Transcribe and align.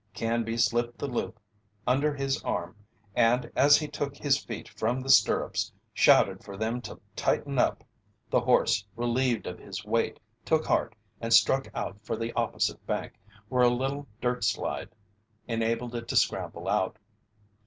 Canby 0.15 0.57
slipped 0.57 0.97
the 0.97 1.05
loop 1.05 1.39
under 1.85 2.11
his 2.15 2.43
arm 2.43 2.75
and, 3.15 3.51
as 3.55 3.77
he 3.77 3.87
took 3.87 4.17
his 4.17 4.43
feet 4.43 4.67
from 4.67 4.99
the 4.99 5.11
stirrups, 5.11 5.71
shouted 5.93 6.43
for 6.43 6.57
them 6.57 6.81
to 6.81 6.99
tighten 7.15 7.59
up. 7.59 7.83
The 8.31 8.39
horse, 8.39 8.83
relieved 8.95 9.45
of 9.45 9.59
his 9.59 9.85
weight, 9.85 10.19
took 10.43 10.65
heart 10.65 10.95
and 11.21 11.31
struck 11.31 11.67
out 11.75 12.01
for 12.03 12.15
the 12.17 12.33
opposite 12.33 12.83
bank, 12.87 13.13
where 13.47 13.61
a 13.61 13.69
little 13.69 14.07
dirt 14.19 14.43
slide 14.43 14.89
enabled 15.47 15.93
it 15.93 16.07
to 16.07 16.15
scramble 16.15 16.67
out. 16.67 16.97